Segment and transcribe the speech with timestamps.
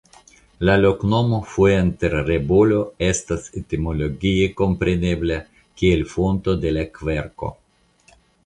[0.67, 5.39] La loknomo "Fuenterrebollo" estas etimologie komprenebla
[5.83, 7.57] kiel Fonto de la Kverko.